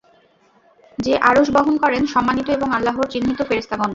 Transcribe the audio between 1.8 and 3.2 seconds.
করেন সম্মানিত এবং আল্লাহর